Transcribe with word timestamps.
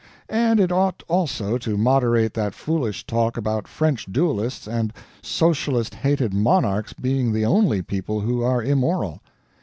And 0.29 0.59
it 0.59 0.71
ought 0.71 1.03
also 1.07 1.59
to 1.59 1.77
moderate 1.77 2.33
that 2.33 2.55
foolish 2.55 3.05
talk 3.05 3.37
about 3.37 3.67
French 3.67 4.07
duelists 4.11 4.67
and 4.67 4.91
socialist 5.21 5.93
hated 5.93 6.33
monarchs 6.33 6.93
being 6.93 7.31
the 7.33 7.45
only 7.45 7.83
people 7.83 8.21
who 8.21 8.41
are 8.41 8.63
immortal. 8.63 9.21